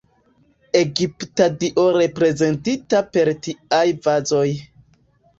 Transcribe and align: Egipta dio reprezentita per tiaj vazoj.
Egipta 0.77 1.45
dio 1.63 1.83
reprezentita 1.97 3.01
per 3.17 3.31
tiaj 3.49 3.83
vazoj. 4.07 4.47